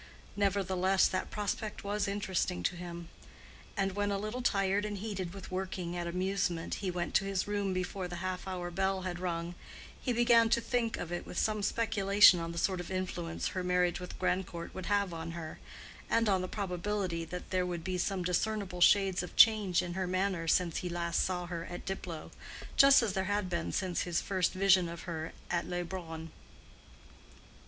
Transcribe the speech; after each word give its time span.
Nevertheless 0.35 1.07
that 1.09 1.29
prospect 1.29 1.83
was 1.83 2.07
interesting 2.07 2.63
to 2.63 2.75
him; 2.75 3.09
and 3.77 3.91
when, 3.91 4.09
a 4.09 4.17
little 4.17 4.41
tired 4.41 4.83
and 4.83 4.97
heated 4.97 5.31
with 5.31 5.51
working 5.51 5.95
at 5.95 6.07
amusement, 6.07 6.73
he 6.81 6.89
went 6.89 7.13
to 7.13 7.25
his 7.25 7.47
room 7.47 7.71
before 7.71 8.07
the 8.07 8.15
half 8.15 8.47
hour 8.47 8.71
bell 8.71 9.01
had 9.01 9.19
rung, 9.19 9.53
he 10.01 10.11
began 10.11 10.49
to 10.49 10.59
think 10.59 10.97
of 10.97 11.11
it 11.11 11.27
with 11.27 11.37
some 11.37 11.61
speculation 11.61 12.39
on 12.39 12.51
the 12.51 12.57
sort 12.57 12.79
of 12.79 12.89
influence 12.89 13.49
her 13.49 13.63
marriage 13.63 13.99
with 13.99 14.17
Grandcourt 14.17 14.73
would 14.73 14.87
have 14.87 15.13
on 15.13 15.33
her, 15.33 15.59
and 16.09 16.27
on 16.27 16.41
the 16.41 16.47
probability 16.47 17.23
that 17.23 17.51
there 17.51 17.63
would 17.67 17.83
be 17.83 17.99
some 17.99 18.23
discernible 18.23 18.81
shades 18.81 19.21
of 19.21 19.35
change 19.35 19.83
in 19.83 19.93
her 19.93 20.07
manner 20.07 20.47
since 20.47 20.77
he 20.77 20.89
saw 21.11 21.45
her 21.45 21.65
at 21.65 21.85
Diplow, 21.85 22.31
just 22.75 23.03
as 23.03 23.13
there 23.13 23.25
had 23.25 23.51
been 23.51 23.71
since 23.71 24.01
his 24.01 24.19
first 24.19 24.53
vision 24.53 24.89
of 24.89 25.03
her 25.03 25.31
at 25.51 25.67
Leubronn. 25.67 26.31